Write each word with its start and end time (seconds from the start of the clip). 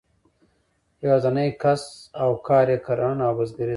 یوازینی 1.03 1.47
کسب 1.61 1.91
او 2.21 2.31
کار 2.47 2.65
یې 2.71 2.77
کرهڼه 2.85 3.23
او 3.27 3.33
بزګري 3.37 3.67
ده. 3.67 3.69